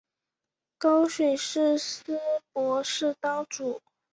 [0.79, 2.19] 高水寺斯
[2.53, 3.79] 波氏当主。